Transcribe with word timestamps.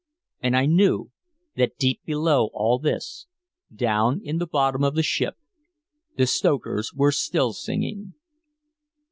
And 0.41 0.57
I 0.57 0.65
knew 0.65 1.11
that 1.57 1.77
deep 1.77 2.01
below 2.05 2.49
all 2.55 2.79
this, 2.79 3.27
down 3.71 4.19
in 4.23 4.39
the 4.39 4.47
bottom 4.47 4.83
of 4.83 4.95
the 4.95 5.03
ship, 5.03 5.37
the 6.17 6.25
stokers 6.25 6.91
were 6.91 7.11
still 7.11 7.53
singing. 7.53 8.15